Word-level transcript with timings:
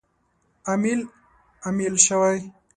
امیل، 0.73 1.01
امیل 1.67 1.95
شوی 2.05 2.39